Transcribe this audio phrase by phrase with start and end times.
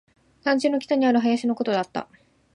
[0.41, 2.07] 団地の北にある林のことだった